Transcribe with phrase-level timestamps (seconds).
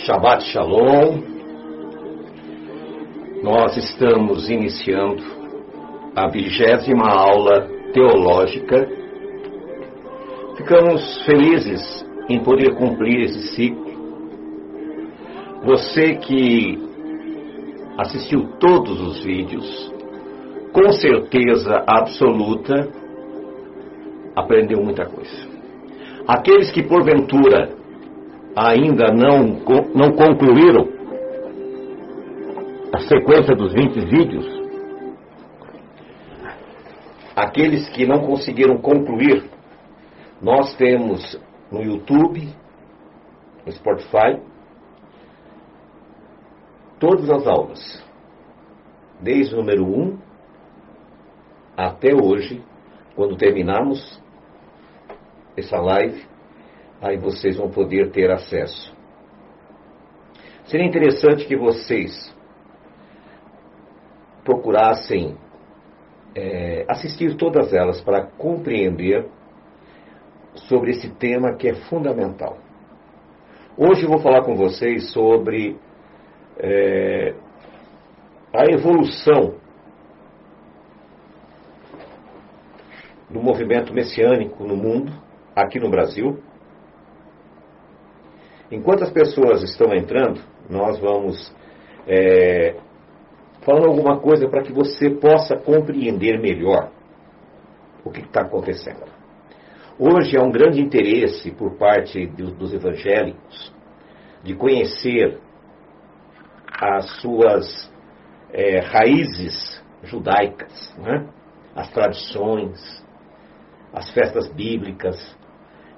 [0.00, 1.22] Shabbat Shalom.
[3.42, 5.22] Nós estamos iniciando
[6.16, 8.88] a vigésima aula teológica.
[10.56, 13.92] Ficamos felizes em poder cumprir esse ciclo.
[15.62, 16.82] Você que
[17.98, 19.92] assistiu todos os vídeos,
[20.72, 22.88] com certeza absoluta,
[24.34, 25.48] aprendeu muita coisa.
[26.26, 27.81] Aqueles que porventura
[28.56, 29.60] ainda não,
[29.94, 30.88] não concluíram
[32.94, 34.62] a sequência dos 20 vídeos,
[37.34, 39.50] aqueles que não conseguiram concluir,
[40.40, 42.48] nós temos no YouTube,
[43.64, 44.42] no Spotify,
[46.98, 48.04] todas as aulas,
[49.20, 50.18] desde o número 1
[51.76, 52.62] até hoje,
[53.16, 54.20] quando terminarmos
[55.56, 56.31] essa live,
[57.02, 58.96] aí vocês vão poder ter acesso.
[60.66, 62.32] Seria interessante que vocês
[64.44, 65.36] procurassem
[66.34, 69.28] é, assistir todas elas para compreender
[70.54, 72.56] sobre esse tema que é fundamental.
[73.76, 75.76] Hoje eu vou falar com vocês sobre
[76.58, 77.34] é,
[78.52, 79.56] a evolução
[83.28, 85.12] do movimento messiânico no mundo,
[85.56, 86.38] aqui no Brasil.
[88.72, 91.54] Enquanto as pessoas estão entrando, nós vamos
[92.08, 92.74] é,
[93.60, 96.90] falando alguma coisa para que você possa compreender melhor
[98.02, 99.04] o que está acontecendo.
[99.98, 103.72] Hoje há um grande interesse por parte dos evangélicos
[104.42, 105.38] de conhecer
[106.72, 107.92] as suas
[108.52, 111.28] é, raízes judaicas, né?
[111.76, 113.06] as tradições,
[113.92, 115.36] as festas bíblicas.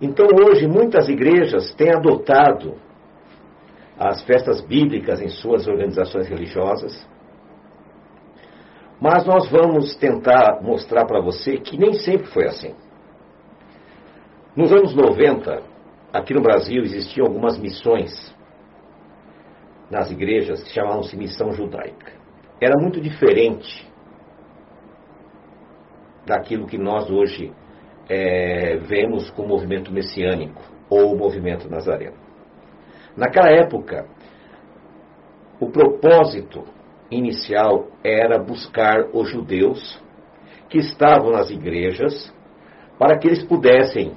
[0.00, 2.75] Então hoje muitas igrejas têm adotado
[3.98, 7.09] as festas bíblicas em suas organizações religiosas.
[9.00, 12.75] Mas nós vamos tentar mostrar para você que nem sempre foi assim.
[14.56, 15.62] Nos anos 90,
[16.12, 18.34] aqui no Brasil existiam algumas missões
[19.91, 22.12] nas igrejas que chamavam-se missão judaica.
[22.60, 23.87] Era muito diferente
[26.25, 27.53] daquilo que nós hoje
[28.09, 32.16] é, vemos com o movimento messiânico ou o movimento nazareno.
[33.16, 34.06] Naquela época,
[35.60, 36.65] o propósito
[37.10, 40.03] inicial era buscar os judeus
[40.69, 42.32] que estavam nas igrejas
[42.98, 44.12] para que eles pudessem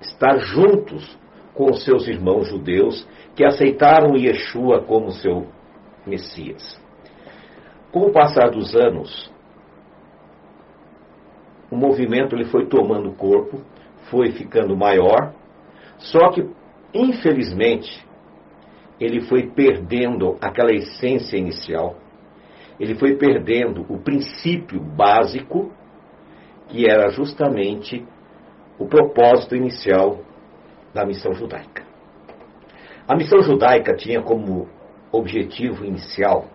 [0.00, 1.18] estar juntos
[1.54, 5.46] com os seus irmãos judeus que aceitaram Yeshua como seu
[6.06, 6.80] Messias.
[7.90, 9.32] Com o passar dos anos,
[11.74, 13.60] o movimento ele foi tomando corpo,
[14.08, 15.34] foi ficando maior,
[15.98, 16.48] só que,
[16.94, 18.06] infelizmente,
[19.00, 21.96] ele foi perdendo aquela essência inicial,
[22.78, 25.72] ele foi perdendo o princípio básico,
[26.68, 28.04] que era justamente
[28.78, 30.20] o propósito inicial
[30.92, 31.82] da missão judaica.
[33.06, 34.68] A missão judaica tinha como
[35.12, 36.46] objetivo inicial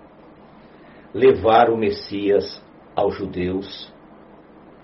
[1.13, 2.63] levar o Messias
[2.96, 3.94] aos judeus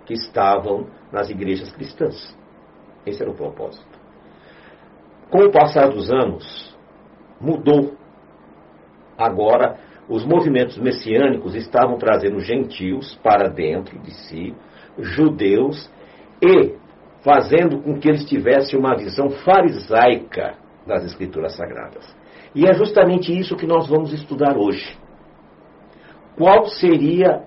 [0.05, 2.35] que estavam nas igrejas cristãs.
[3.05, 3.85] Esse era o propósito.
[5.29, 6.77] Com o passar dos anos,
[7.39, 7.93] mudou.
[9.17, 9.77] Agora,
[10.07, 14.55] os movimentos messiânicos estavam trazendo gentios para dentro de si,
[14.99, 15.89] judeus,
[16.41, 16.75] e
[17.21, 20.55] fazendo com que eles tivessem uma visão farisaica
[20.85, 22.15] das Escrituras Sagradas.
[22.53, 24.95] E é justamente isso que nós vamos estudar hoje.
[26.37, 27.43] Qual seria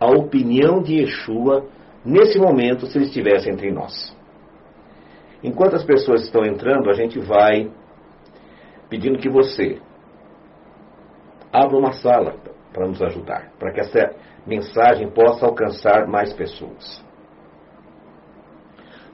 [0.00, 1.66] a opinião de Yeshua
[2.06, 4.16] nesse momento se ele estivesse entre nós?
[5.42, 7.70] Enquanto as pessoas estão entrando, a gente vai
[8.88, 9.80] pedindo que você
[11.52, 12.36] abra uma sala
[12.72, 14.14] para nos ajudar, para que essa
[14.46, 17.04] mensagem possa alcançar mais pessoas.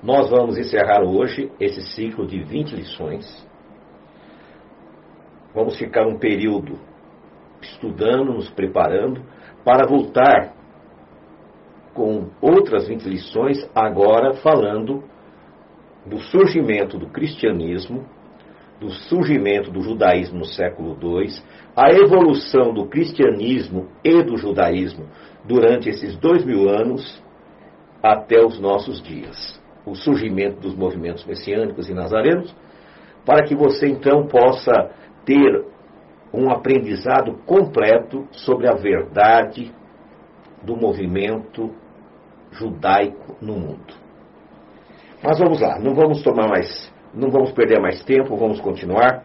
[0.03, 3.47] Nós vamos encerrar hoje esse ciclo de 20 lições.
[5.55, 6.79] Vamos ficar um período
[7.61, 9.23] estudando, nos preparando,
[9.65, 10.55] para voltar
[11.95, 15.03] com outras 20 lições, agora falando
[16.07, 18.05] do surgimento do cristianismo,
[18.81, 21.33] do surgimento do judaísmo no século II,
[21.77, 25.07] a evolução do cristianismo e do judaísmo
[25.45, 27.23] durante esses dois mil anos
[28.03, 29.61] até os nossos dias.
[29.87, 32.55] O surgimento dos movimentos messiânicos e nazarenos,
[33.25, 34.91] para que você então possa
[35.25, 35.65] ter
[36.33, 39.73] um aprendizado completo sobre a verdade
[40.63, 41.71] do movimento
[42.53, 43.95] judaico no mundo.
[45.23, 49.25] Mas vamos lá, não vamos tomar mais, não vamos perder mais tempo, vamos continuar.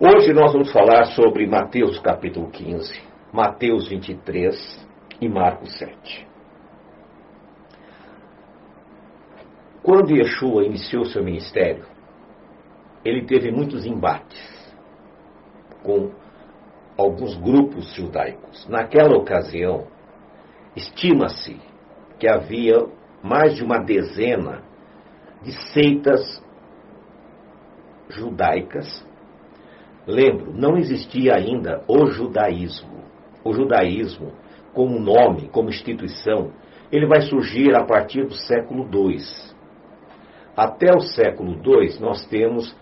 [0.00, 3.00] Hoje nós vamos falar sobre Mateus capítulo 15,
[3.32, 4.88] Mateus 23
[5.20, 6.26] e Marcos 7.
[9.82, 11.84] Quando Yeshua iniciou seu ministério,
[13.04, 14.74] ele teve muitos embates
[15.82, 16.10] com
[16.96, 18.68] alguns grupos judaicos.
[18.68, 19.86] Naquela ocasião,
[20.78, 21.56] estima-se
[22.18, 22.86] que havia
[23.22, 24.62] mais de uma dezena
[25.42, 26.42] de seitas
[28.08, 29.06] judaicas
[30.08, 33.04] Lembro, não existia ainda o judaísmo.
[33.44, 34.32] O judaísmo,
[34.72, 36.50] como nome, como instituição,
[36.90, 39.18] ele vai surgir a partir do século II.
[40.56, 42.74] Até o século II nós temos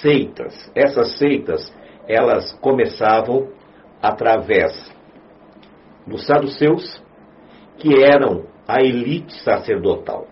[0.00, 0.72] seitas.
[0.74, 1.70] Essas seitas,
[2.08, 3.48] elas começavam
[4.00, 4.90] através
[6.06, 7.02] dos saduceus,
[7.82, 10.28] que eram a elite sacerdotal.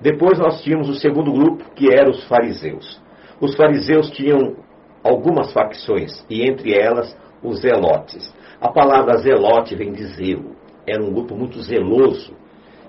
[0.00, 3.02] Depois nós tínhamos o segundo grupo, que eram os fariseus.
[3.40, 4.54] Os fariseus tinham
[5.02, 8.32] algumas facções, e entre elas os zelotes.
[8.60, 10.54] A palavra zelote vem de zelo.
[10.86, 12.34] Era um grupo muito zeloso,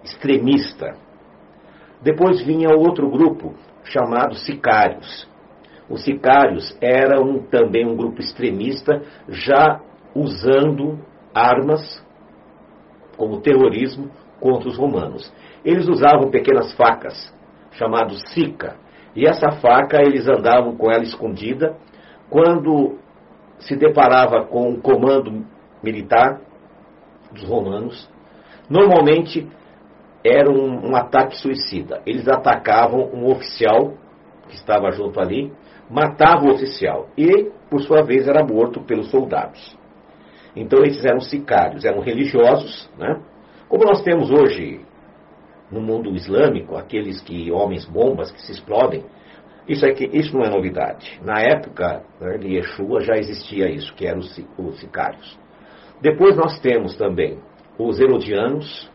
[0.03, 0.95] extremista.
[2.03, 5.27] Depois vinha outro grupo, chamado sicários.
[5.89, 9.81] Os sicários eram também um grupo extremista, já
[10.13, 10.99] usando
[11.33, 12.03] armas
[13.21, 14.09] como terrorismo
[14.39, 15.31] contra os romanos.
[15.63, 17.31] Eles usavam pequenas facas,
[17.73, 18.77] chamadas sica,
[19.15, 21.77] e essa faca eles andavam com ela escondida
[22.31, 22.97] quando
[23.59, 25.45] se deparava com um comando
[25.83, 26.41] militar
[27.31, 28.09] dos romanos,
[28.67, 29.47] normalmente
[30.25, 32.01] era um, um, ataque suicida.
[32.07, 33.93] Eles atacavam um oficial
[34.49, 35.53] que estava junto ali,
[35.87, 39.79] matavam o oficial e, por sua vez, era morto pelos soldados.
[40.55, 43.21] Então esses eram sicários, eram religiosos, né?
[43.69, 44.81] Como nós temos hoje
[45.71, 49.05] no mundo islâmico, aqueles que homens bombas que se explodem,
[49.67, 51.19] isso, é que, isso não é novidade.
[51.23, 55.39] Na época né, de Yeshua já existia isso, que eram os, os sicários.
[56.01, 57.39] Depois nós temos também
[57.77, 58.91] os Herodianos,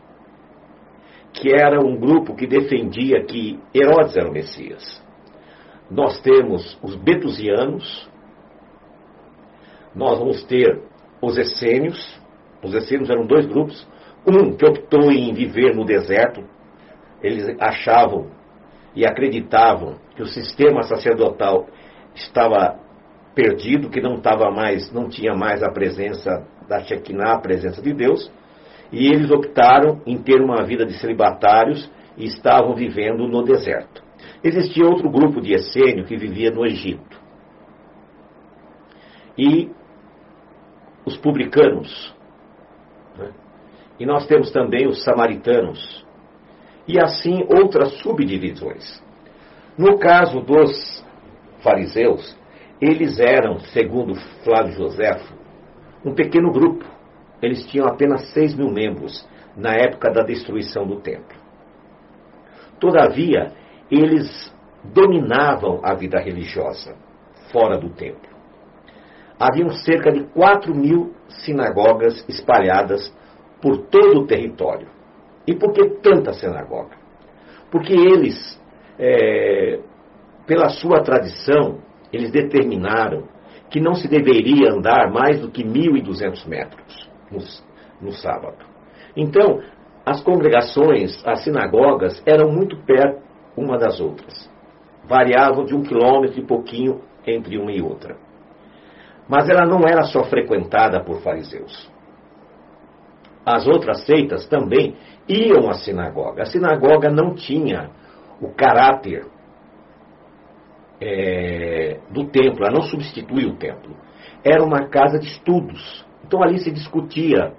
[1.33, 5.03] que era um grupo que defendia que Herodes era o Messias.
[5.89, 8.09] Nós temos os Betusianos,
[9.95, 10.83] nós vamos ter
[11.21, 12.19] os Essênios,
[12.63, 13.87] os Essênios eram dois grupos,
[14.25, 16.43] um que optou em viver no deserto,
[17.21, 18.27] eles achavam
[18.95, 21.67] e acreditavam que o sistema sacerdotal
[22.15, 22.79] estava
[23.33, 27.93] perdido, que não estava mais, não tinha mais a presença da Shekinah, a presença de
[27.93, 28.31] Deus,
[28.91, 34.03] e eles optaram em ter uma vida de celibatários e estavam vivendo no deserto.
[34.43, 37.21] Existia outro grupo de essênio que vivia no Egito.
[39.37, 39.69] E
[41.07, 42.13] os publicanos.
[43.17, 43.31] Né?
[43.99, 46.05] E nós temos também os samaritanos.
[46.85, 49.01] E assim outras subdivisões.
[49.77, 51.03] No caso dos
[51.61, 52.37] fariseus,
[52.81, 55.33] eles eram, segundo Flávio Joséfo,
[56.05, 56.85] um pequeno grupo.
[57.41, 61.37] Eles tinham apenas 6 mil membros na época da destruição do templo.
[62.79, 63.53] Todavia,
[63.89, 64.53] eles
[64.83, 66.95] dominavam a vida religiosa
[67.51, 68.36] fora do templo.
[69.39, 73.13] Haviam cerca de 4 mil sinagogas espalhadas
[73.61, 74.87] por todo o território.
[75.45, 76.95] E por que tanta sinagoga?
[77.69, 78.59] Porque eles
[78.99, 79.79] é,
[80.45, 81.79] pela sua tradição,
[82.11, 83.23] eles determinaram
[83.69, 87.39] que não se deveria andar mais do que 1.200 metros no,
[88.01, 88.65] no sábado.
[89.15, 89.59] Então,
[90.05, 93.21] as congregações, as sinagogas, eram muito perto
[93.57, 94.49] uma das outras.
[95.05, 98.15] Variavam de um quilômetro e pouquinho entre uma e outra.
[99.27, 101.91] Mas ela não era só frequentada por fariseus.
[103.45, 104.95] As outras seitas também
[105.27, 106.43] iam à sinagoga.
[106.43, 107.89] A sinagoga não tinha
[108.41, 109.25] o caráter
[110.99, 113.95] é, do templo, ela não substitui o templo.
[114.43, 116.05] Era uma casa de estudos.
[116.25, 117.53] Então ali se discutia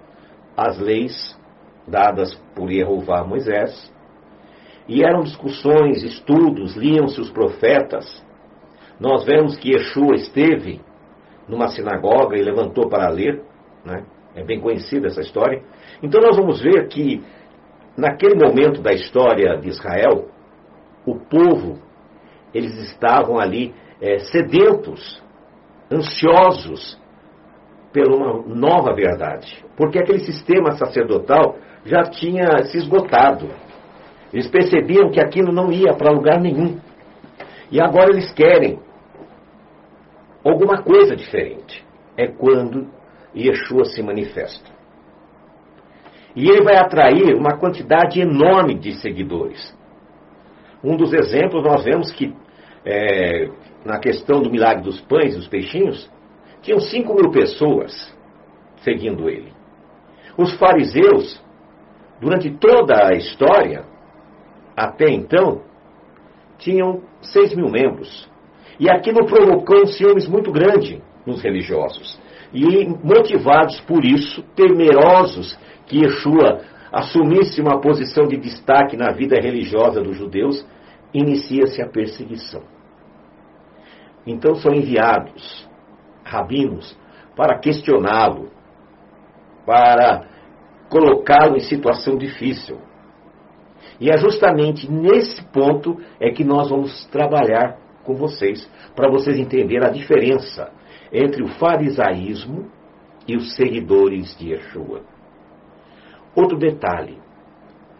[0.57, 1.39] as leis
[1.87, 3.93] dadas por Jeová Moisés,
[4.87, 8.25] e eram discussões, estudos, liam-se os profetas.
[8.99, 10.81] Nós vemos que Yeshua esteve
[11.49, 13.43] numa sinagoga e levantou para ler,
[13.85, 14.05] né?
[14.35, 15.63] é bem conhecida essa história.
[16.03, 17.23] Então nós vamos ver que
[17.97, 20.27] naquele momento da história de Israel,
[21.05, 21.79] o povo,
[22.55, 25.23] eles estavam ali é, sedentos,
[25.91, 27.01] ansiosos
[27.93, 29.65] por uma nova verdade.
[29.77, 33.49] Porque aquele sistema sacerdotal já tinha se esgotado.
[34.33, 36.79] Eles percebiam que aquilo não ia para lugar nenhum.
[37.71, 38.79] E agora eles querem
[40.45, 41.85] alguma coisa diferente.
[42.17, 42.89] É quando
[43.37, 44.71] Yeshua se manifesta.
[46.35, 49.77] E ele vai atrair uma quantidade enorme de seguidores.
[50.83, 52.35] Um dos exemplos nós vemos que
[52.85, 53.49] é,
[53.85, 56.11] na questão do milagre dos pães e dos peixinhos,
[56.63, 58.17] tinham 5 mil pessoas
[58.83, 59.53] seguindo ele.
[60.37, 61.43] Os fariseus,
[62.21, 63.85] durante toda a história,
[64.77, 65.63] até então,
[66.59, 68.29] tinham 6 mil membros.
[68.79, 72.19] E aquilo provocou um ciúmes muito grande nos religiosos.
[72.53, 76.61] E motivados por isso, temerosos que Yeshua
[76.93, 80.65] assumisse uma posição de destaque na vida religiosa dos judeus,
[81.13, 82.63] inicia-se a perseguição.
[84.27, 85.69] Então são enviados
[86.25, 86.97] rabinos
[87.37, 88.51] para questioná-lo,
[89.67, 90.27] para
[90.89, 92.79] colocá-lo em situação difícil.
[94.01, 99.87] E é justamente nesse ponto é que nós vamos trabalhar com vocês, para vocês entenderem
[99.87, 100.73] a diferença
[101.13, 102.67] entre o farisaísmo
[103.29, 105.03] e os seguidores de Yeshua.
[106.35, 107.19] Outro detalhe: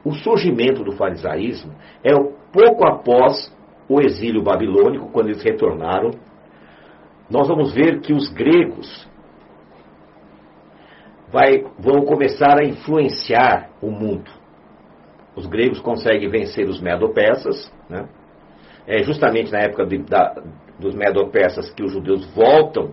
[0.03, 2.15] o surgimento do farisaísmo é
[2.51, 3.55] pouco após
[3.87, 6.13] o exílio babilônico, quando eles retornaram.
[7.31, 9.07] Nós vamos ver que os gregos
[11.31, 14.31] vai, vão começar a influenciar o mundo.
[15.37, 18.09] Os gregos conseguem vencer os medo-persas, né?
[18.89, 20.35] É justamente na época de, da,
[20.79, 22.93] dos medo-persas que os judeus voltam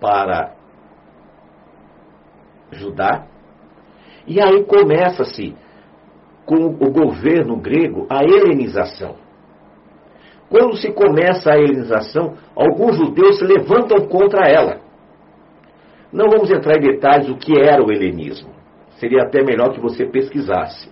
[0.00, 0.54] para
[2.72, 3.26] Judá.
[4.26, 5.54] E aí começa-se
[6.46, 9.16] com o governo grego a helenização.
[10.48, 14.80] Quando se começa a helenização, alguns judeus se levantam contra ela.
[16.10, 18.50] Não vamos entrar em detalhes do que era o helenismo.
[18.96, 20.90] Seria até melhor que você pesquisasse.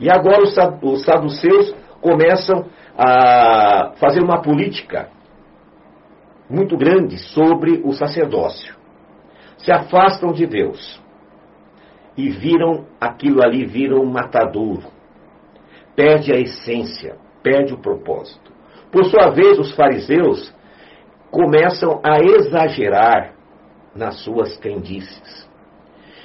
[0.00, 5.08] E agora os saduceus começam a fazer uma política
[6.48, 8.74] muito grande sobre o sacerdócio.
[9.58, 11.00] Se afastam de Deus
[12.16, 14.84] e viram aquilo ali, viram matadouro.
[15.96, 18.52] Perde a essência, perde o propósito.
[18.90, 20.52] Por sua vez, os fariseus
[21.30, 23.34] começam a exagerar
[23.94, 25.48] nas suas crendices.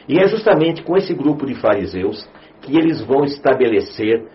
[0.07, 2.27] E é justamente com esse grupo de fariseus
[2.61, 4.25] que eles vão estabelecer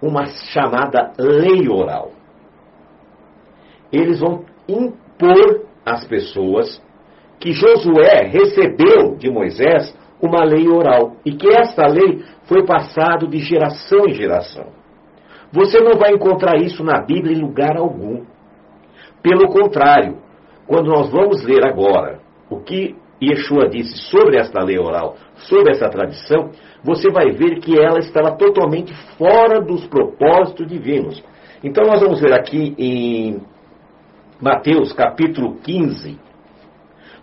[0.00, 2.12] uma chamada lei oral.
[3.92, 6.82] Eles vão impor às pessoas
[7.40, 13.38] que Josué recebeu de Moisés uma lei oral e que esta lei foi passada de
[13.38, 14.66] geração em geração.
[15.52, 18.24] Você não vai encontrar isso na Bíblia em lugar algum.
[19.22, 20.18] Pelo contrário,
[20.66, 25.88] quando nós vamos ler agora o que Yeshua disse sobre esta lei oral, sobre essa
[25.88, 26.50] tradição,
[26.82, 31.22] você vai ver que ela estava totalmente fora dos propósitos divinos.
[31.62, 33.40] Então nós vamos ver aqui em
[34.40, 36.16] Mateus capítulo 15,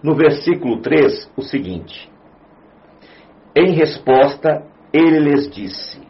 [0.03, 2.11] no versículo 3, o seguinte:
[3.55, 6.01] Em resposta, ele lhes disse: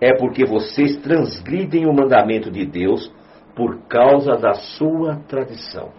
[0.00, 3.12] É porque vocês transgridem o mandamento de Deus
[3.54, 5.90] por causa da sua tradição.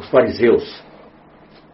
[0.00, 0.82] Os fariseus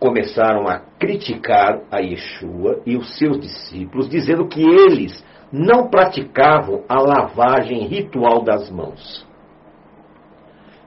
[0.00, 7.00] começaram a criticar a Yeshua e os seus discípulos, dizendo que eles não praticavam a
[7.00, 9.24] lavagem ritual das mãos.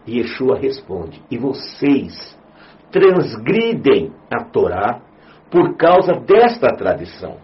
[0.05, 2.37] Yeshua responde: E vocês
[2.91, 4.99] transgridem a Torá
[5.49, 7.37] por causa desta tradição.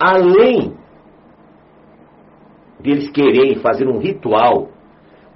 [0.00, 0.76] Além
[2.80, 4.68] deles quererem fazer um ritual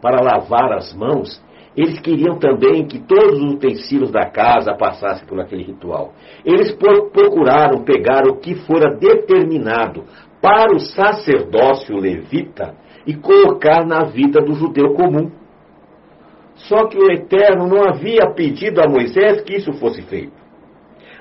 [0.03, 1.41] para lavar as mãos,
[1.77, 6.13] eles queriam também que todos os utensílios da casa passassem por aquele ritual.
[6.45, 10.05] Eles procuraram pegar o que fora determinado
[10.41, 15.33] para o sacerdócio levita e colocar na vida do judeu comum.
[16.55, 20.45] Só que o Eterno não havia pedido a Moisés que isso fosse feito.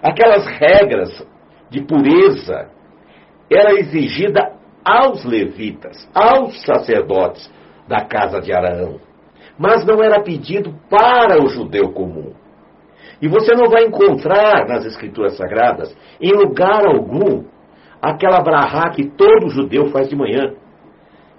[0.04, 1.28] Aquelas regras
[1.72, 2.70] de pureza
[3.50, 4.54] era exigida
[4.86, 7.52] aos levitas, aos sacerdotes
[7.88, 9.00] da casa de Araão
[9.58, 12.34] mas não era pedido para o judeu comum.
[13.22, 17.46] E você não vai encontrar nas Escrituras Sagradas, em lugar algum,
[18.02, 20.54] aquela brahá que todo judeu faz de manhã,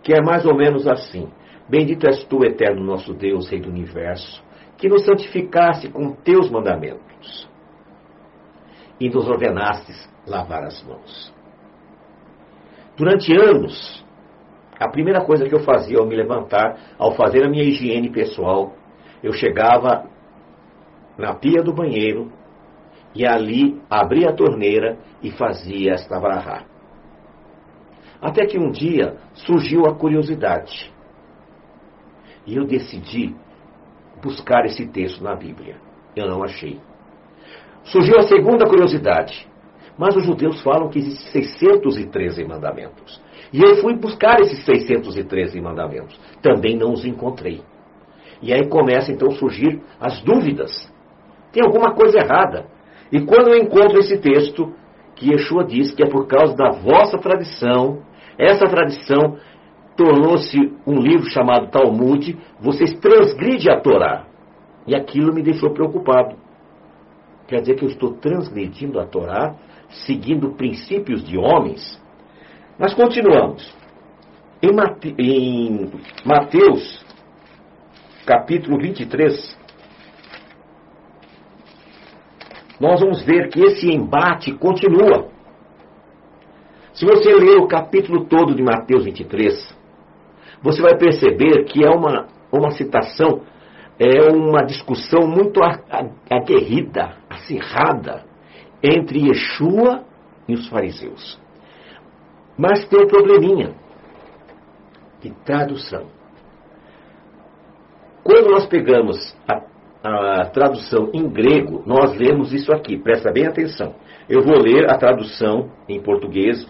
[0.02, 1.28] que é mais ou menos assim:
[1.68, 4.42] Bendito és tu, eterno nosso Deus, Rei do universo,
[4.76, 7.49] que nos santificasse com teus mandamentos
[9.00, 11.35] e nos ordenastes lavar as mãos.
[12.97, 14.03] Durante anos,
[14.78, 18.75] a primeira coisa que eu fazia ao me levantar, ao fazer a minha higiene pessoal,
[19.23, 20.07] eu chegava
[21.16, 22.31] na pia do banheiro
[23.14, 26.64] e ali abria a torneira e fazia esta varrá.
[28.21, 30.93] Até que um dia surgiu a curiosidade.
[32.47, 33.35] E eu decidi
[34.23, 35.76] buscar esse texto na Bíblia.
[36.16, 36.81] Eu não achei.
[37.85, 39.47] Surgiu a segunda curiosidade.
[39.97, 43.23] Mas os judeus falam que existem 613 mandamentos.
[43.54, 46.18] E eu fui buscar esses 613 mandamentos.
[46.42, 47.62] Também não os encontrei.
[48.42, 50.92] E aí começam então a surgir as dúvidas.
[51.52, 52.66] Tem alguma coisa errada.
[53.12, 54.75] E quando eu encontro esse texto,
[55.14, 58.02] que Yeshua diz que é por causa da vossa tradição,
[58.37, 59.38] essa tradição
[59.96, 64.26] tornou-se um livro chamado Talmud, vocês transgridem a Torá.
[64.84, 66.34] E aquilo me deixou preocupado.
[67.46, 69.54] Quer dizer que eu estou transgredindo a Torá,
[70.06, 72.02] seguindo princípios de homens.
[72.78, 73.73] Mas continuamos.
[74.61, 75.90] Em, Mate, em
[76.25, 77.04] Mateus,
[78.26, 79.57] capítulo 23,
[82.81, 85.28] nós vamos ver que esse embate continua.
[86.95, 89.76] Se você ler o capítulo todo de Mateus 23,
[90.62, 93.43] você vai perceber que é uma, uma citação,
[93.99, 95.61] é uma discussão muito
[96.31, 98.25] aguerrida, acirrada,
[98.83, 100.04] entre Yeshua
[100.49, 101.43] e os fariseus.
[102.56, 103.75] Mas tem um probleminha
[105.20, 106.06] de tradução.
[108.23, 109.61] Quando nós pegamos a,
[110.02, 113.94] a, tradução em grego, nós lemos isso aqui, presta bem atenção.
[114.28, 116.66] Eu vou ler a tradução em português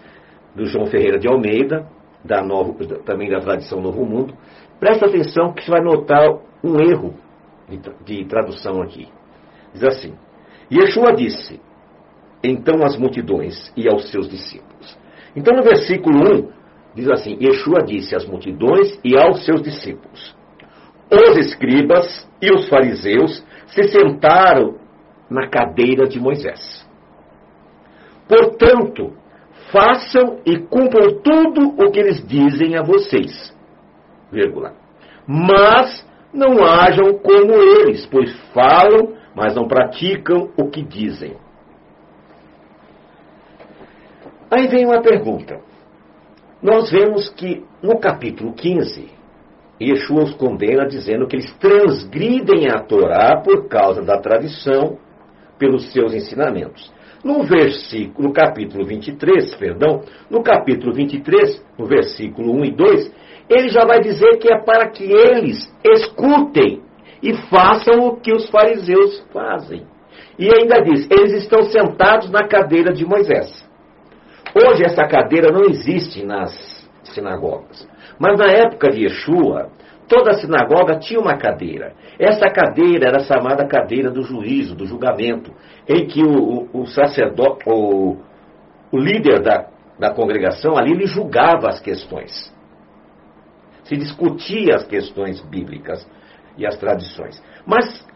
[0.53, 1.87] do João Ferreira de Almeida,
[2.23, 2.73] da novo,
[3.05, 4.33] também da tradição Novo Mundo.
[4.79, 6.27] Presta atenção que você vai notar
[6.63, 7.13] um erro
[7.69, 9.07] de, de tradução aqui.
[9.73, 10.13] Diz assim:
[10.71, 11.61] Yeshua disse,
[12.43, 14.97] então às multidões e aos seus discípulos.
[15.35, 16.49] Então no versículo 1
[16.95, 20.35] diz assim: Yeshua disse às multidões e aos seus discípulos:
[21.11, 24.75] Os escribas e os fariseus se sentaram
[25.29, 26.85] na cadeira de Moisés.
[28.27, 29.13] Portanto,
[29.71, 33.53] façam e cumpram tudo o que eles dizem a vocês.
[34.31, 34.73] Vírgula.
[35.27, 41.35] Mas não hajam como eles, pois falam, mas não praticam o que dizem.
[44.55, 45.59] Aí vem uma pergunta.
[46.63, 49.09] Nós vemos que no capítulo 15,
[49.81, 54.97] Yeshua os condena dizendo que eles transgridem a Torá por causa da tradição,
[55.59, 56.89] pelos seus ensinamentos.
[57.21, 63.13] No versículo, no capítulo 23, perdão, no capítulo 23, no versículo 1 e 2,
[63.49, 66.81] ele já vai dizer que é para que eles escutem
[67.21, 69.85] e façam o que os fariseus fazem.
[70.39, 73.64] E ainda diz: eles estão sentados na cadeira de Moisés.
[74.55, 76.53] Hoje essa cadeira não existe nas
[77.03, 77.85] sinagogas.
[78.17, 79.69] Mas na época de Yeshua,
[80.07, 81.93] toda sinagoga tinha uma cadeira.
[82.17, 85.51] Essa cadeira era chamada cadeira do juízo, do julgamento,
[85.87, 88.15] em que o, o, o sacerdote, o,
[88.93, 89.67] o líder da,
[89.99, 92.53] da congregação ali, ele julgava as questões.
[93.83, 96.07] Se discutia as questões bíblicas
[96.57, 97.43] e as tradições.
[97.67, 98.07] Mas,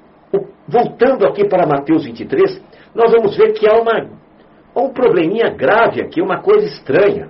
[0.68, 2.64] voltando aqui para Mateus 23,
[2.96, 4.10] nós vamos ver que há uma
[4.76, 7.30] um probleminha grave aqui, uma coisa estranha.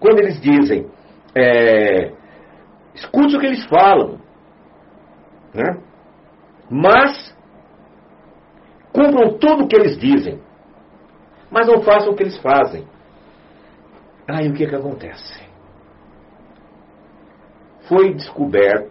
[0.00, 0.86] Quando eles dizem,
[1.34, 2.12] é,
[2.94, 4.18] escute o que eles falam,
[5.54, 5.78] né?
[6.70, 7.36] mas
[8.92, 10.40] cumpram tudo o que eles dizem,
[11.50, 12.86] mas não façam o que eles fazem.
[14.26, 15.42] Aí o que, que acontece?
[17.88, 18.90] Foi descoberto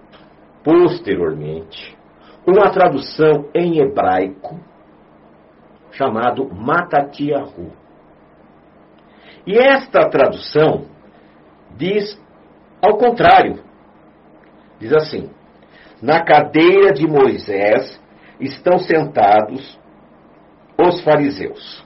[0.63, 1.95] posteriormente
[2.45, 4.59] uma tradução em hebraico
[5.97, 7.71] chamado Matatiahu.
[9.45, 10.85] E esta tradução
[11.75, 12.21] diz
[12.81, 13.63] ao contrário.
[14.79, 15.29] Diz assim:
[16.01, 17.99] Na cadeira de Moisés
[18.39, 19.79] estão sentados
[20.77, 21.83] os fariseus.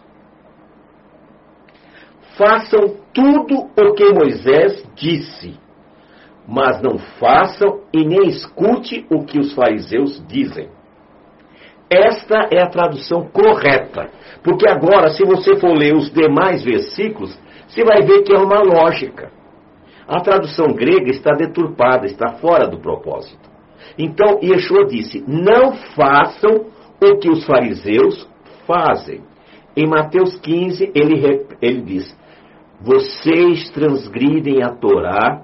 [2.38, 5.58] Façam tudo o que Moisés disse,
[6.48, 10.70] mas não façam e nem escute o que os fariseus dizem.
[11.92, 14.10] Esta é a tradução correta.
[14.42, 18.62] Porque agora, se você for ler os demais versículos, você vai ver que é uma
[18.62, 19.30] lógica.
[20.08, 23.50] A tradução grega está deturpada, está fora do propósito.
[23.98, 26.68] Então, Yeshua disse: Não façam
[27.04, 28.28] o que os fariseus
[28.66, 29.22] fazem.
[29.76, 32.18] Em Mateus 15, ele, ele diz:
[32.80, 35.42] Vocês transgridem a Torá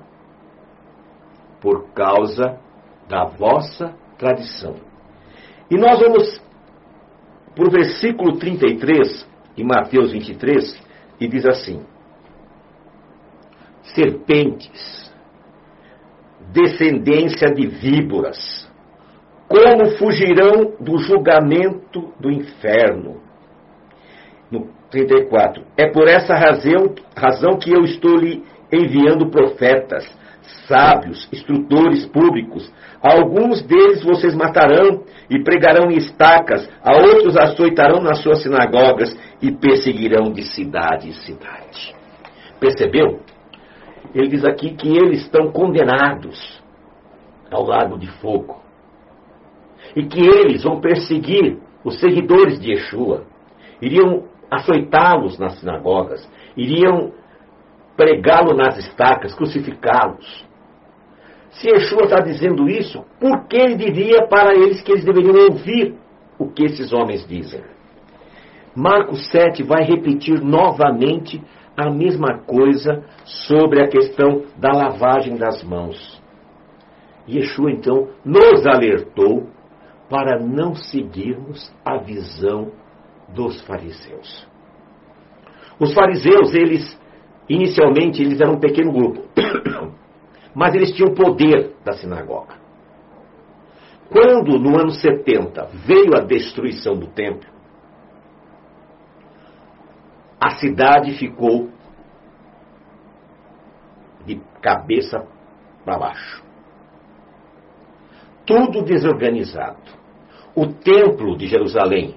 [1.62, 2.58] por causa
[3.10, 4.87] da vossa tradição.
[5.70, 6.42] E nós vamos
[7.56, 9.28] para o versículo 33,
[9.58, 10.82] em Mateus 23,
[11.20, 11.84] e diz assim:
[13.96, 15.12] Serpentes,
[16.54, 18.70] descendência de víboras,
[19.48, 23.22] como fugirão do julgamento do inferno?
[24.52, 30.08] No 34, é por essa razão, razão que eu estou lhe enviando profetas,
[30.68, 38.22] sábios, instrutores públicos, Alguns deles vocês matarão e pregarão em estacas, a outros açoitarão nas
[38.22, 41.96] suas sinagogas e perseguirão de cidade em cidade.
[42.60, 43.20] Percebeu?
[44.16, 46.62] ele diz aqui que eles estão condenados
[47.52, 48.62] ao lago de fogo.
[49.96, 53.26] E que eles vão perseguir os seguidores de Yeshua,
[53.82, 57.12] iriam açoitá-los nas sinagogas, iriam
[57.98, 60.46] pregá-lo nas estacas, crucificá-los.
[61.50, 65.96] Se Yeshua está dizendo isso, por que ele diria para eles que eles deveriam ouvir
[66.38, 67.64] o que esses homens dizem?
[68.76, 71.42] Marcos 7 vai repetir novamente
[71.76, 76.22] a mesma coisa sobre a questão da lavagem das mãos.
[77.28, 79.48] Yeshua então nos alertou
[80.10, 82.72] para não seguirmos a visão
[83.30, 84.48] dos fariseus.
[85.80, 86.98] Os fariseus, eles
[87.50, 89.24] inicialmente eles eram um pequeno grupo,
[90.54, 92.56] mas eles tinham poder da sinagoga.
[94.10, 97.50] Quando no ano 70 veio a destruição do templo,
[100.40, 101.70] a cidade ficou
[104.26, 105.26] de cabeça
[105.84, 106.44] para baixo.
[108.46, 109.98] Tudo desorganizado.
[110.56, 112.16] O templo de Jerusalém,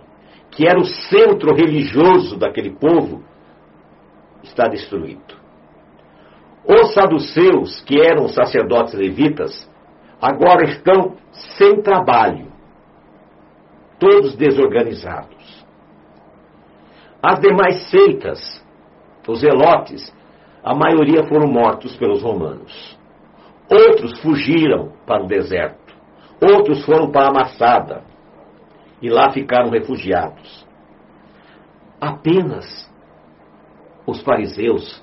[0.51, 3.23] que era o centro religioso daquele povo,
[4.43, 5.41] está destruído.
[6.67, 9.69] Os saduceus, que eram sacerdotes levitas,
[10.21, 12.53] agora estão sem trabalho,
[13.99, 15.65] todos desorganizados.
[17.23, 18.65] As demais seitas,
[19.29, 20.13] os elotes,
[20.63, 22.99] a maioria foram mortos pelos romanos.
[23.71, 25.95] Outros fugiram para o deserto.
[26.43, 28.03] Outros foram para a Massada
[29.01, 30.67] e lá ficaram refugiados.
[32.01, 32.90] Apenas
[34.07, 35.03] os fariseus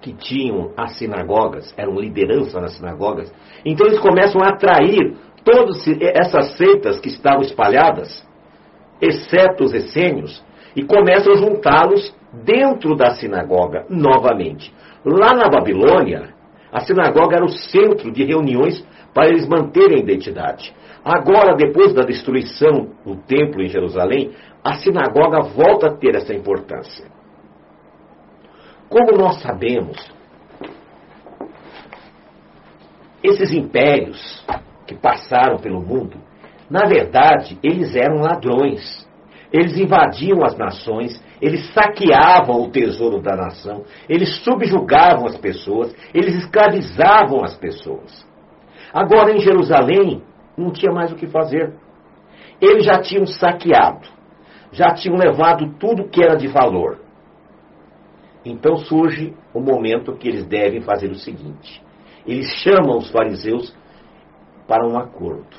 [0.00, 3.32] que tinham as sinagogas, eram liderança nas sinagogas,
[3.64, 8.26] então eles começam a atrair todas essas seitas que estavam espalhadas,
[9.00, 10.44] exceto os essênios,
[10.76, 12.14] e começam a juntá-los
[12.44, 14.72] dentro da sinagoga novamente.
[15.04, 16.34] Lá na Babilônia,
[16.70, 20.74] a sinagoga era o centro de reuniões para eles manterem a identidade.
[21.04, 27.06] Agora, depois da destruição do templo em Jerusalém, a sinagoga volta a ter essa importância.
[28.88, 29.98] Como nós sabemos,
[33.22, 34.44] esses impérios
[34.86, 36.16] que passaram pelo mundo,
[36.70, 39.06] na verdade, eles eram ladrões.
[39.52, 46.34] Eles invadiam as nações, eles saqueavam o tesouro da nação, eles subjugavam as pessoas, eles
[46.34, 48.26] escravizavam as pessoas.
[48.92, 50.22] Agora em Jerusalém
[50.56, 51.72] não tinha mais o que fazer.
[52.60, 54.06] Eles já tinham saqueado,
[54.70, 57.07] já tinham levado tudo que era de valor.
[58.44, 61.82] Então surge o momento que eles devem fazer o seguinte:
[62.26, 63.74] eles chamam os fariseus
[64.66, 65.56] para um acordo.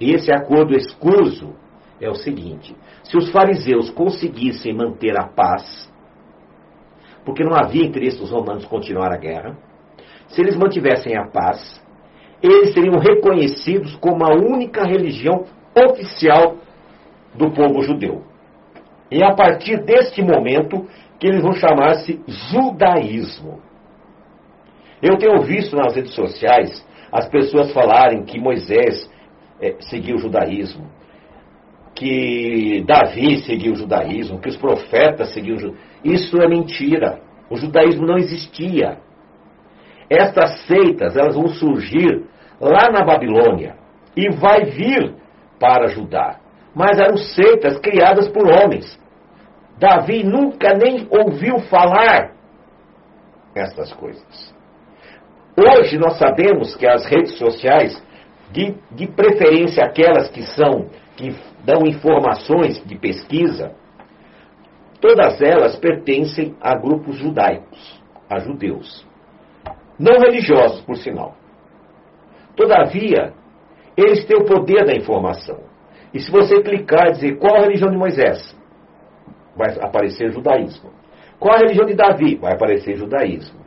[0.00, 1.54] E esse acordo escuso
[2.00, 5.90] é o seguinte: se os fariseus conseguissem manter a paz,
[7.24, 9.56] porque não havia interesse dos romanos continuar a guerra,
[10.28, 11.82] se eles mantivessem a paz,
[12.42, 16.56] eles seriam reconhecidos como a única religião oficial
[17.34, 18.22] do povo judeu.
[19.10, 20.86] E a partir deste momento
[21.24, 23.58] que eles vão chamar-se judaísmo.
[25.00, 29.10] Eu tenho visto nas redes sociais as pessoas falarem que Moisés
[29.58, 30.86] é, seguiu o judaísmo,
[31.94, 35.86] que Davi seguiu o judaísmo, que os profetas seguiam o judaísmo.
[36.04, 37.22] Isso é mentira.
[37.48, 38.98] O judaísmo não existia.
[40.10, 42.22] Estas seitas, elas vão surgir
[42.60, 43.76] lá na Babilônia
[44.14, 45.14] e vai vir
[45.58, 46.38] para Judá.
[46.74, 49.02] Mas eram seitas criadas por homens.
[49.78, 52.32] Davi nunca nem ouviu falar
[53.54, 54.54] essas coisas.
[55.56, 58.02] Hoje nós sabemos que as redes sociais,
[58.50, 61.34] de, de preferência aquelas que são que
[61.64, 63.72] dão informações de pesquisa,
[65.00, 69.06] todas elas pertencem a grupos judaicos, a judeus.
[69.98, 71.36] Não religiosos, por sinal.
[72.56, 73.32] Todavia,
[73.96, 75.60] eles têm o poder da informação.
[76.12, 78.56] E se você clicar e dizer qual a religião de Moisés,
[79.56, 80.90] vai aparecer judaísmo.
[81.38, 82.36] Qual a religião de Davi?
[82.36, 83.60] Vai aparecer judaísmo.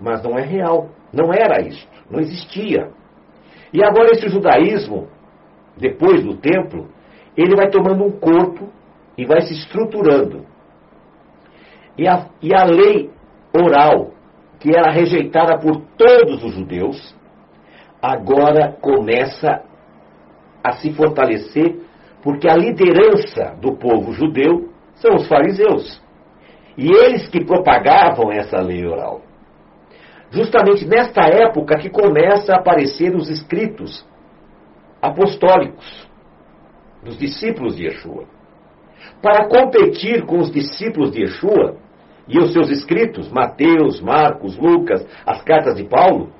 [0.00, 0.88] Mas não é real.
[1.12, 1.86] Não era isso.
[2.10, 2.90] Não existia.
[3.72, 5.08] E agora esse judaísmo,
[5.76, 6.88] depois do templo,
[7.36, 8.68] ele vai tomando um corpo
[9.16, 10.46] e vai se estruturando.
[11.96, 13.10] E a, e a lei
[13.52, 14.12] oral,
[14.60, 17.16] que era rejeitada por todos os judeus,
[18.00, 19.62] agora começa
[20.62, 21.80] a se fortalecer,
[22.22, 24.68] porque a liderança do povo judeu
[25.00, 26.00] são os fariseus.
[26.76, 29.22] E eles que propagavam essa lei oral.
[30.30, 34.06] Justamente nesta época que começa a aparecer os escritos
[35.00, 36.08] apostólicos
[37.02, 38.24] dos discípulos de Yeshua.
[39.22, 41.76] Para competir com os discípulos de Yeshua,
[42.28, 46.30] e os seus escritos, Mateus, Marcos, Lucas, as cartas de Paulo,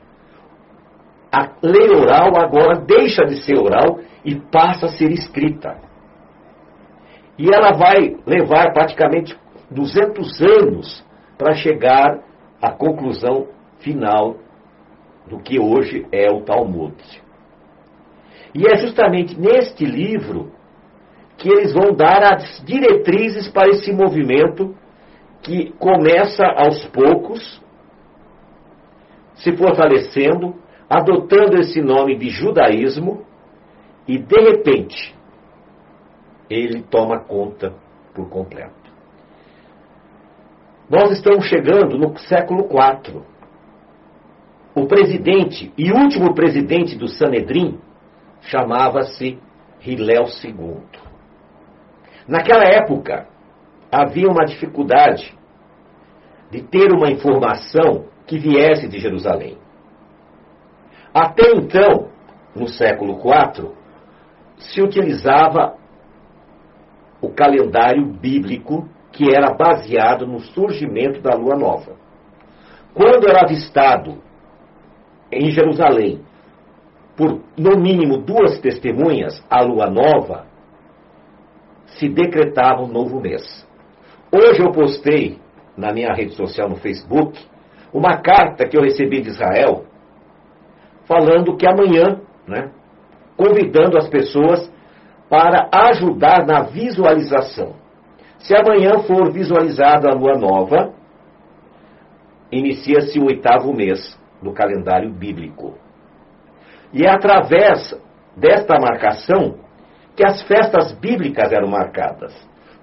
[1.33, 5.77] a lei oral agora deixa de ser oral e passa a ser escrita.
[7.38, 9.38] E ela vai levar praticamente
[9.70, 11.05] 200 anos
[11.37, 12.18] para chegar
[12.61, 13.46] à conclusão
[13.79, 14.37] final
[15.29, 16.96] do que hoje é o Talmud.
[18.55, 20.53] E é justamente neste livro
[21.37, 24.74] que eles vão dar as diretrizes para esse movimento
[25.42, 27.62] que começa aos poucos,
[29.35, 30.57] se fortalecendo,
[30.90, 33.24] adotando esse nome de judaísmo,
[34.09, 35.14] e de repente
[36.48, 37.74] ele toma conta
[38.14, 38.72] por completo.
[40.88, 43.22] Nós estamos chegando no século IV.
[44.74, 47.78] O presidente e último presidente do Sanedrim
[48.42, 49.38] chamava-se
[49.84, 50.82] Hilel II.
[52.26, 53.26] Naquela época,
[53.90, 55.37] havia uma dificuldade
[56.50, 59.58] de ter uma informação que viesse de Jerusalém.
[61.12, 62.08] Até então,
[62.54, 63.72] no século IV,
[64.58, 65.76] se utilizava
[67.20, 71.96] o calendário bíblico que era baseado no surgimento da lua nova.
[72.94, 74.18] Quando era avistado
[75.31, 76.20] em Jerusalém
[77.16, 80.46] por no mínimo duas testemunhas a lua nova,
[81.87, 83.66] se decretava um novo mês.
[84.31, 85.38] Hoje eu postei
[85.76, 87.38] na minha rede social no Facebook
[87.92, 89.85] uma carta que eu recebi de Israel
[91.07, 92.70] falando que amanhã, né,
[93.37, 94.70] convidando as pessoas
[95.29, 97.75] para ajudar na visualização.
[98.38, 100.95] Se amanhã for visualizada a lua nova,
[102.51, 105.77] inicia-se o oitavo mês do calendário bíblico.
[106.93, 107.95] E é através
[108.37, 109.59] desta marcação
[110.17, 112.35] que as festas bíblicas eram marcadas.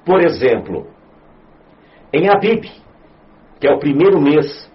[0.05, 0.87] Por exemplo,
[2.13, 2.65] em Abib,
[3.59, 4.71] que é o primeiro mês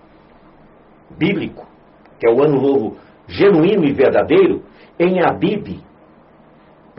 [1.17, 1.67] bíblico,
[2.19, 2.97] que é o ano novo
[3.29, 4.65] genuíno e verdadeiro,
[4.99, 5.81] em Abib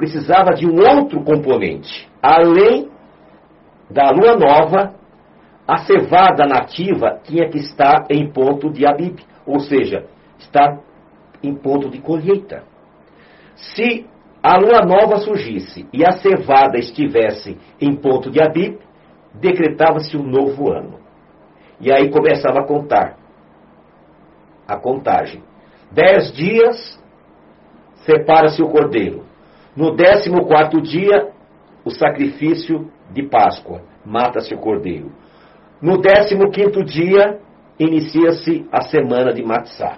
[0.02, 2.10] precisava de um outro componente.
[2.24, 2.90] Além
[3.88, 4.96] da lua nova,
[5.68, 10.08] a cevada nativa tinha que estar em ponto de Abib, ou seja,
[10.40, 10.80] estar
[11.44, 12.64] em ponto de colheita.
[13.56, 14.08] Se
[14.42, 18.80] a lua nova surgisse e a cevada estivesse em ponto de Abib,
[19.36, 21.00] decretava-se um novo ano.
[21.80, 23.20] E aí começava a contar.
[24.68, 25.44] A contagem.
[25.92, 27.00] Dez dias,
[28.04, 29.30] separa-se o cordeiro.
[29.76, 31.32] No décimo quarto dia,
[31.86, 35.12] o sacrifício de Páscoa, mata-se o cordeiro.
[35.82, 37.40] No décimo quinto dia,
[37.80, 39.98] inicia-se a semana de Matzah.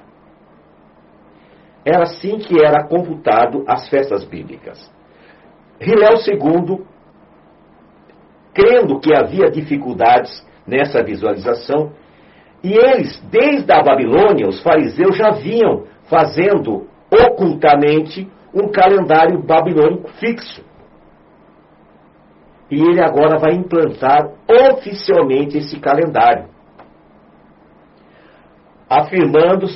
[1.85, 4.89] Era assim que era computado as festas bíblicas.
[5.81, 6.85] Hilel II,
[8.53, 11.91] crendo que havia dificuldades nessa visualização,
[12.63, 20.63] e eles, desde a Babilônia, os fariseus já vinham fazendo ocultamente um calendário babilônico fixo.
[22.69, 26.47] E ele agora vai implantar oficialmente esse calendário,
[28.89, 29.67] afirmando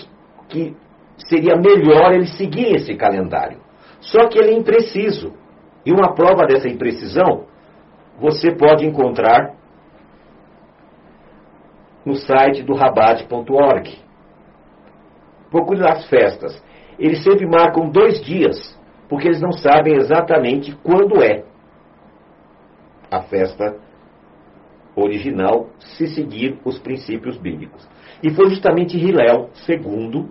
[0.48, 0.76] que
[1.18, 3.60] seria melhor ele seguir esse calendário.
[4.00, 5.34] Só que ele é impreciso.
[5.86, 7.46] E uma prova dessa imprecisão
[8.20, 9.54] você pode encontrar
[12.06, 14.00] no site do rabat.org.
[15.52, 16.62] Procure as festas
[17.00, 21.44] eles sempre marcam dois dias, porque eles não sabem exatamente quando é
[23.10, 23.76] a festa
[24.96, 27.88] original, se seguir os princípios bíblicos.
[28.24, 30.26] E foi justamente Hilel II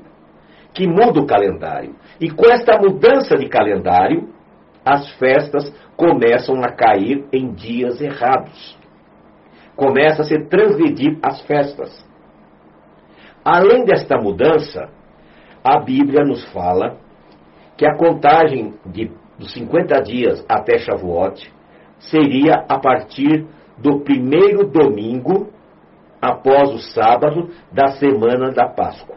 [0.75, 1.95] que muda o calendário.
[2.21, 4.29] E com esta mudança de calendário,
[4.85, 8.77] as festas começam a cair em dias errados.
[9.75, 12.05] Começa a se transgredir as festas.
[13.45, 14.89] Além desta mudança,
[15.67, 16.97] a Bíblia nos fala
[17.77, 21.53] que a contagem de, dos 50 dias até Shavuot
[21.99, 23.45] seria a partir
[23.77, 25.53] do primeiro domingo
[26.23, 29.17] após o sábado da semana da Páscoa.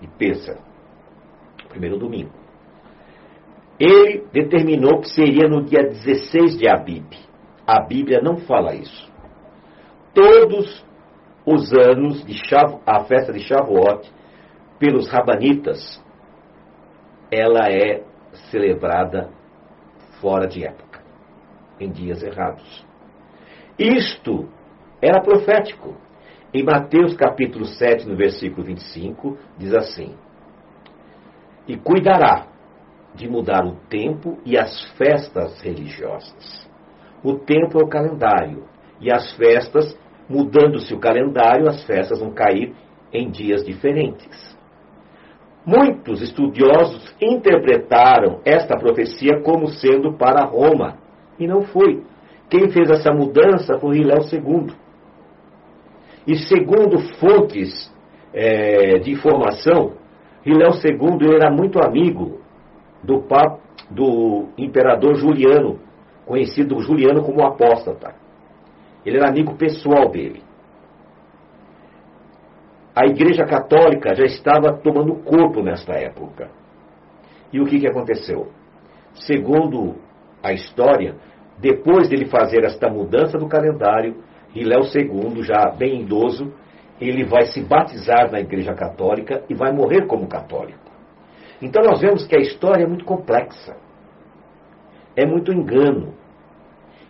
[0.00, 0.58] E pensa,
[1.68, 2.30] primeiro domingo.
[3.78, 7.12] Ele determinou que seria no dia 16 de Abib.
[7.66, 9.10] A Bíblia não fala isso.
[10.14, 10.86] Todos
[11.44, 12.38] os anos de
[12.86, 14.19] a festa de Shavuot
[14.80, 16.02] pelos rabanitas,
[17.30, 18.02] ela é
[18.50, 19.28] celebrada
[20.20, 21.02] fora de época,
[21.78, 22.84] em dias errados.
[23.78, 24.48] Isto
[25.00, 25.94] era profético.
[26.52, 30.16] Em Mateus capítulo 7, no versículo 25, diz assim:
[31.68, 32.46] E cuidará
[33.14, 36.68] de mudar o tempo e as festas religiosas.
[37.22, 38.64] O tempo é o calendário,
[39.00, 39.96] e as festas
[40.28, 42.74] mudando-se o calendário, as festas vão cair
[43.12, 44.58] em dias diferentes.
[45.64, 50.96] Muitos estudiosos interpretaram esta profecia como sendo para Roma,
[51.38, 52.02] e não foi.
[52.48, 54.72] Quem fez essa mudança foi Hilel II.
[56.26, 57.92] E segundo fontes
[58.32, 59.92] é, de informação,
[60.44, 62.40] Hilel II era muito amigo
[63.02, 63.24] do,
[63.90, 65.78] do imperador Juliano,
[66.26, 68.14] conhecido Juliano como apóstata.
[69.04, 70.42] Ele era amigo pessoal dele.
[72.94, 76.50] A Igreja Católica já estava tomando corpo nesta época.
[77.52, 78.48] E o que, que aconteceu?
[79.14, 79.96] Segundo
[80.42, 81.14] a história,
[81.58, 84.16] depois dele fazer esta mudança do calendário,
[84.54, 86.52] Hilel II, já bem idoso,
[87.00, 90.90] ele vai se batizar na Igreja Católica e vai morrer como católico.
[91.62, 93.76] Então nós vemos que a história é muito complexa.
[95.16, 96.14] É muito engano.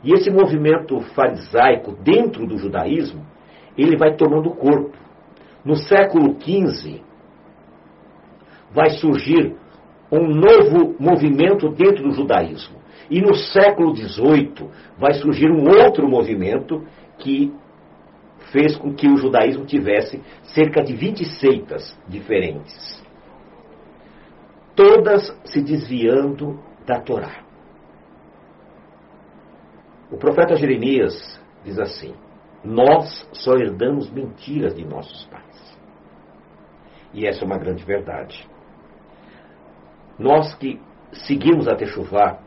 [0.03, 3.25] E esse movimento farisaico dentro do judaísmo,
[3.77, 4.97] ele vai tomando corpo.
[5.65, 7.03] No século XV,
[8.73, 9.57] vai surgir
[10.11, 12.79] um novo movimento dentro do judaísmo.
[13.11, 14.69] E no século XVIII
[14.99, 16.85] vai surgir um outro movimento
[17.19, 17.53] que
[18.53, 20.21] fez com que o judaísmo tivesse
[20.55, 23.01] cerca de 20 seitas diferentes.
[24.75, 27.45] Todas se desviando da Torá.
[30.11, 32.15] O profeta Jeremias diz assim:
[32.65, 35.50] Nós só herdamos mentiras de nossos pais.
[37.13, 38.49] E essa é uma grande verdade.
[40.19, 40.81] Nós que
[41.13, 42.39] seguimos a Techuvá,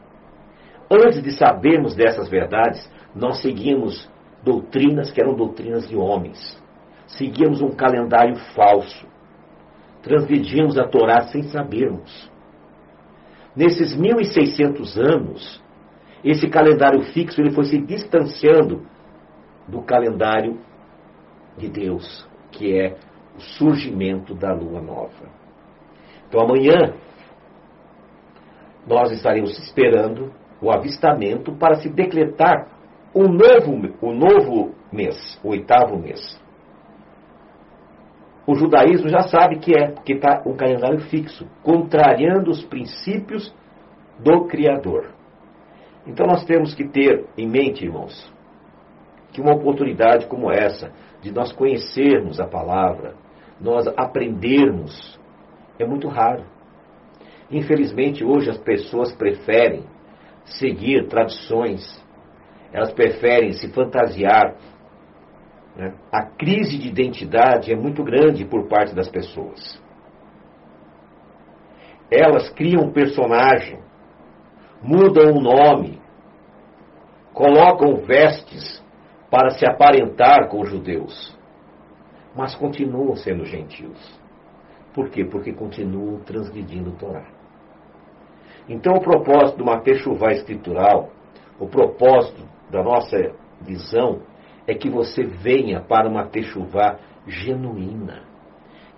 [0.90, 4.10] antes de sabermos dessas verdades, nós seguimos
[4.44, 6.62] doutrinas que eram doutrinas de homens.
[7.08, 9.06] Seguíamos um calendário falso.
[10.02, 12.32] Transgredíamos a Torá sem sabermos.
[13.56, 15.64] Nesses 1600 anos,
[16.24, 18.86] esse calendário fixo ele foi se distanciando
[19.68, 20.60] do calendário
[21.58, 22.98] de Deus, que é
[23.36, 25.30] o surgimento da lua nova.
[26.28, 26.94] Então amanhã
[28.88, 32.68] nós estaremos esperando o avistamento para se decretar
[33.16, 36.42] um novo, um novo mês, o oitavo mês.
[38.46, 43.54] O judaísmo já sabe que é, porque está um calendário fixo, contrariando os princípios
[44.20, 45.12] do Criador.
[46.06, 48.32] Então nós temos que ter em mente, irmãos,
[49.32, 50.92] que uma oportunidade como essa,
[51.22, 53.16] de nós conhecermos a palavra,
[53.64, 55.18] nós aprendermos,
[55.80, 56.44] é muito raro.
[57.50, 59.86] Infelizmente, hoje as pessoas preferem
[60.44, 61.82] seguir tradições,
[62.74, 64.56] elas preferem se fantasiar.
[65.78, 65.94] Né?
[66.12, 69.82] A crise de identidade é muito grande por parte das pessoas.
[72.12, 73.80] Elas criam um personagem,
[74.82, 76.02] mudam o nome,
[77.34, 78.84] colocam vestes
[79.32, 81.36] para se aparentar com os judeus,
[82.36, 83.98] mas continuam sendo gentios.
[84.94, 85.26] Por quê?
[85.26, 87.26] Porque continuam transgredindo o Torá.
[88.68, 91.10] Então, o propósito do Matechuvá escritural,
[91.60, 93.18] o propósito da nossa
[93.62, 94.22] visão,
[94.66, 98.24] é que você venha para uma Techuvá genuína,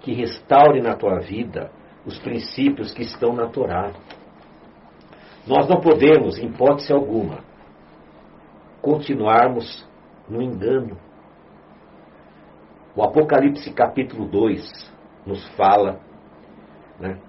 [0.02, 1.72] que restaure na tua vida
[2.06, 3.92] os princípios que estão na Torá.
[5.48, 7.40] Nós não podemos, em hipótese alguma,
[8.82, 9.88] continuarmos
[10.30, 10.98] no engano.
[12.96, 14.94] O Apocalipse capítulo 2
[15.26, 16.00] nos fala
[16.98, 17.20] né,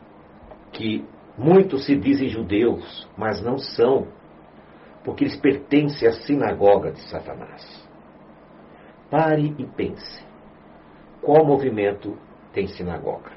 [0.72, 1.04] que
[1.36, 4.06] muitos se dizem judeus, mas não são,
[5.02, 7.88] porque eles pertencem à sinagoga de Satanás.
[9.10, 10.24] Pare e pense.
[11.20, 12.16] Qual movimento
[12.52, 13.32] tem sinagoga?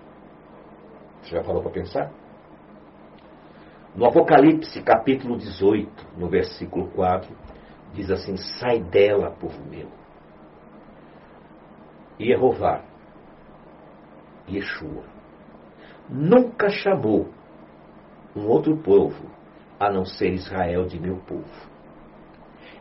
[1.23, 2.11] Você já falou para pensar?
[3.95, 7.35] No Apocalipse, capítulo 18, no versículo 4,
[7.93, 9.98] diz assim: Sai dela, povo meu.
[12.19, 12.81] Jeová,
[14.49, 15.03] Yeshua,
[16.09, 17.29] nunca chamou
[18.35, 19.29] um outro povo
[19.79, 21.69] a não ser Israel de meu povo.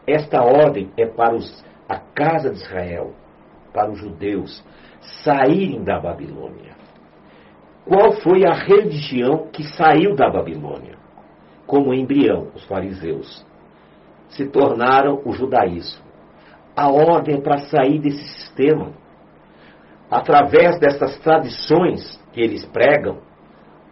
[0.06, 3.12] Esta ordem é para os, a casa de Israel,
[3.72, 4.64] para os judeus,
[5.22, 6.76] saírem da Babilônia.
[7.84, 10.98] Qual foi a religião que saiu da Babilônia?
[11.68, 13.46] como embrião, os fariseus,
[14.30, 16.02] se tornaram o judaísmo.
[16.74, 18.92] A ordem é para sair desse sistema.
[20.10, 23.18] Através dessas tradições que eles pregam,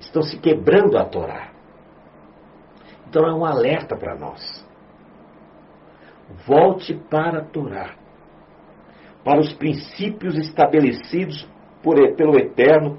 [0.01, 1.51] estão se quebrando a Torá.
[3.09, 4.67] Então é um alerta para nós.
[6.47, 7.95] Volte para a Torá,
[9.23, 11.49] para os princípios estabelecidos
[11.83, 12.99] por, pelo Eterno,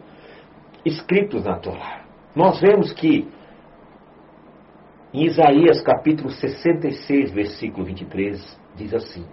[0.86, 2.06] escritos na Torá.
[2.36, 3.28] Nós vemos que
[5.14, 9.26] em Isaías capítulo 66, versículo 23, diz assim: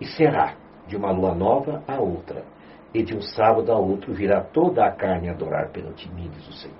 [0.00, 0.56] E será
[0.86, 2.44] De uma lua nova a outra,
[2.94, 5.70] e de um sábado a outro virá toda a carne adorar
[6.10, 6.76] mim, diz o Senhor.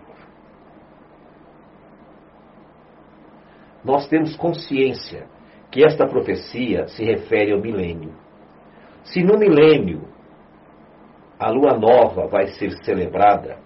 [3.85, 5.27] Nós temos consciência
[5.71, 8.13] que esta profecia se refere ao milênio.
[9.05, 10.03] Se no milênio
[11.39, 13.59] a lua nova vai ser celebrada,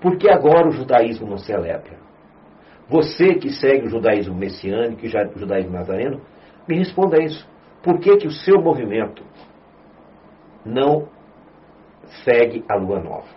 [0.00, 1.98] por que agora o judaísmo não celebra?
[2.88, 6.20] Você que segue o judaísmo messiânico e o judaísmo nazareno,
[6.68, 7.48] me responda isso.
[7.82, 9.24] Por que, que o seu movimento
[10.64, 11.08] não
[12.24, 13.28] segue a lua nova?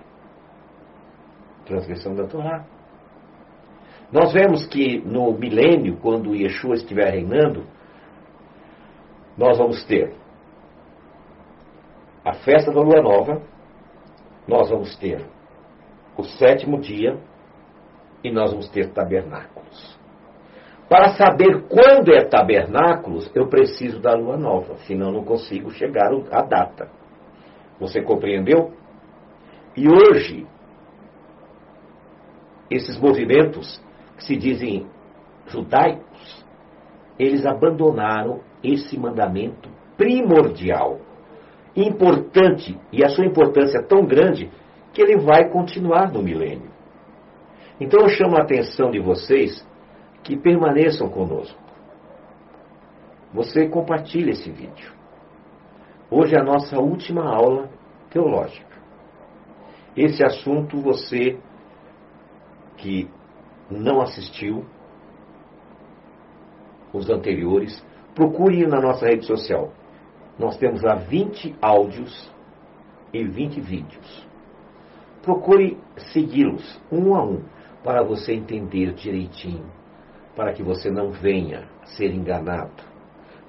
[1.66, 2.66] Transgressão da Torá.
[4.12, 7.66] Nós vemos que no milênio, quando Yeshua estiver reinando,
[9.38, 10.14] nós vamos ter
[12.24, 13.42] a festa da lua nova,
[14.48, 15.26] nós vamos ter
[16.18, 17.18] o sétimo dia
[18.24, 19.98] e nós vamos ter tabernáculos.
[20.90, 26.42] Para saber quando é tabernáculos, eu preciso da lua nova, senão não consigo chegar à
[26.42, 26.90] data.
[27.80, 28.74] Você compreendeu?
[29.76, 30.48] E hoje,
[32.70, 33.82] esses movimentos
[34.18, 34.88] que se dizem
[35.48, 36.46] judaicos,
[37.18, 41.00] eles abandonaram esse mandamento primordial,
[41.76, 44.50] importante, e a sua importância é tão grande
[44.94, 46.72] que ele vai continuar no milênio.
[47.80, 49.66] Então eu chamo a atenção de vocês
[50.24, 51.60] que permaneçam conosco.
[53.34, 54.97] Você compartilha esse vídeo.
[56.10, 57.70] Hoje é a nossa última aula
[58.10, 58.78] teológica.
[59.96, 61.38] Esse assunto você
[62.78, 63.10] que
[63.70, 64.66] não assistiu
[66.94, 67.86] os anteriores,
[68.16, 69.74] procure na nossa rede social.
[70.40, 72.32] Nós temos lá 20 áudios
[73.12, 74.28] e 20 vídeos.
[75.22, 75.78] Procure
[76.14, 77.44] segui-los um a um
[77.84, 79.70] para você entender direitinho,
[80.38, 82.82] para que você não venha ser enganado.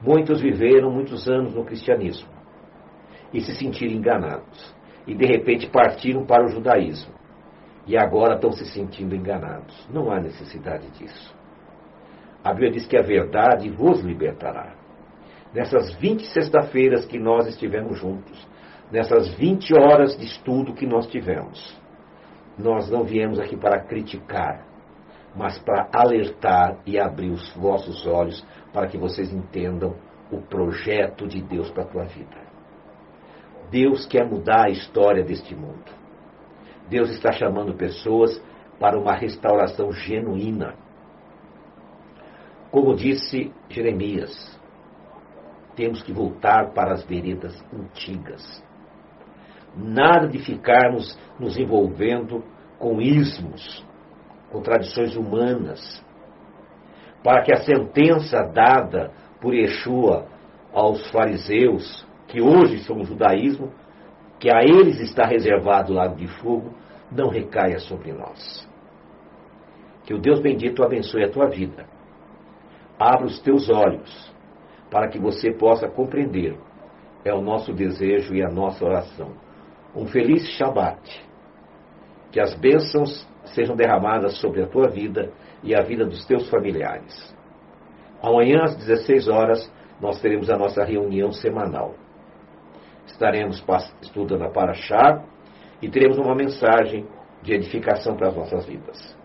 [0.03, 2.38] Muitos viveram muitos anos no cristianismo
[3.33, 4.75] e se sentiram enganados
[5.07, 7.19] e de repente partiram para o judaísmo
[7.87, 9.89] e agora estão se sentindo enganados.
[9.91, 11.35] Não há necessidade disso.
[12.45, 14.75] A Bíblia diz que a verdade vos libertará.
[15.55, 18.47] Nessas 20 sexta-feiras que nós estivemos juntos,
[18.93, 21.75] nessas 20 horas de estudo que nós tivemos,
[22.59, 24.67] nós não viemos aqui para criticar,
[25.35, 29.97] mas para alertar e abrir os vossos olhos para que vocês entendam
[30.31, 32.48] o projeto de Deus para a tua vida.
[33.71, 35.93] Deus quer mudar a história deste mundo.
[36.89, 38.43] Deus está chamando pessoas
[38.81, 40.75] para uma restauração genuína.
[42.71, 44.59] Como disse Jeremias,
[45.75, 48.65] temos que voltar para as veredas antigas.
[49.77, 52.43] Nada de ficarmos nos envolvendo
[52.79, 53.85] com ismos,
[54.51, 56.05] com tradições humanas,
[57.23, 60.27] para que a sentença dada por Yeshua
[60.73, 63.73] aos fariseus, que hoje são o judaísmo,
[64.39, 66.75] que a eles está reservado o lago de fogo,
[67.11, 68.69] não recaia sobre nós.
[70.05, 71.87] Que o Deus bendito abençoe a tua vida.
[72.99, 74.33] Abra os teus olhos
[74.91, 76.57] para que você possa compreender.
[77.25, 79.33] É o nosso desejo e a nossa oração.
[79.95, 81.27] Um feliz Shabat.
[82.31, 87.35] Que as bênçãos sejam derramadas sobre a tua vida e a vida dos teus familiares.
[88.23, 91.95] Amanhã às 16 horas nós teremos a nossa reunião semanal
[93.13, 93.63] estaremos
[94.03, 95.25] estudando a Paraxá
[95.83, 97.07] e teremos uma mensagem
[97.43, 99.17] de edificação para as nossas vidas.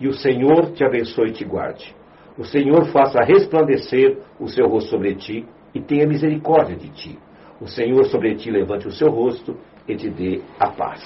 [0.00, 1.94] E o Senhor te abençoe e te guarde.
[2.36, 7.18] O Senhor faça resplandecer o seu rosto sobre ti e tenha misericórdia de ti.
[7.60, 9.58] O Senhor sobre ti levante o seu rosto
[9.88, 11.02] e te dê a paz.